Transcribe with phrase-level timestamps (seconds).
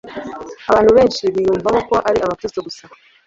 [0.69, 2.83] Abantu-- benshi biyumvamo ko ari abakristo gusa,